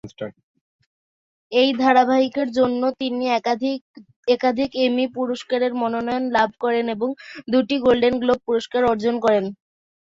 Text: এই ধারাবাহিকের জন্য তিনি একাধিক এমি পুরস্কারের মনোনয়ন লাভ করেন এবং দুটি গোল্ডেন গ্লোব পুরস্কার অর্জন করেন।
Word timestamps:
এই 1.51 1.69
ধারাবাহিকের 1.77 2.47
জন্য 2.57 2.81
তিনি 2.99 3.23
একাধিক 4.27 4.69
এমি 4.85 5.05
পুরস্কারের 5.17 5.71
মনোনয়ন 5.81 6.23
লাভ 6.35 6.49
করেন 6.63 6.85
এবং 6.95 7.09
দুটি 7.47 7.75
গোল্ডেন 7.83 8.15
গ্লোব 8.21 8.39
পুরস্কার 8.47 8.81
অর্জন 8.91 9.15
করেন। 9.25 9.45